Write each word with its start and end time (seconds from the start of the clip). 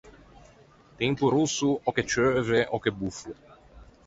Tempo 0.97 1.29
rosso, 1.29 1.79
ò 1.83 1.91
che 1.91 2.07
ceuve 2.07 2.65
ò 2.67 2.79
che 2.79 2.91
boffo. 2.91 3.35